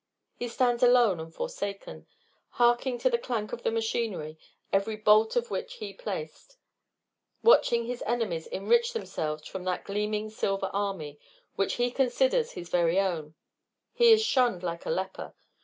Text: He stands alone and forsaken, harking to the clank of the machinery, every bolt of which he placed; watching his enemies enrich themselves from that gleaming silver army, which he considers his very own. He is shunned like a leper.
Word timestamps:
He 0.35 0.47
stands 0.47 0.81
alone 0.81 1.19
and 1.19 1.31
forsaken, 1.31 2.07
harking 2.57 2.97
to 2.97 3.09
the 3.11 3.19
clank 3.19 3.53
of 3.53 3.61
the 3.61 3.69
machinery, 3.69 4.35
every 4.73 4.95
bolt 4.95 5.35
of 5.35 5.51
which 5.51 5.75
he 5.75 5.93
placed; 5.93 6.57
watching 7.43 7.85
his 7.85 8.01
enemies 8.07 8.47
enrich 8.47 8.93
themselves 8.93 9.47
from 9.47 9.63
that 9.65 9.83
gleaming 9.85 10.31
silver 10.31 10.71
army, 10.73 11.19
which 11.55 11.75
he 11.75 11.91
considers 11.91 12.53
his 12.53 12.67
very 12.69 12.99
own. 12.99 13.35
He 13.93 14.11
is 14.11 14.23
shunned 14.25 14.63
like 14.63 14.87
a 14.87 14.89
leper. 14.89 15.35